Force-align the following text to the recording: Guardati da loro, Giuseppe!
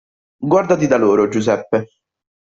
Guardati 0.51 0.87
da 0.87 0.97
loro, 0.97 1.27
Giuseppe! 1.27 1.85